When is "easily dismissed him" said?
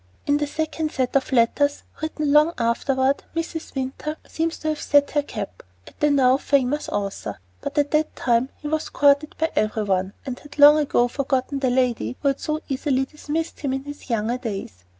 12.67-13.73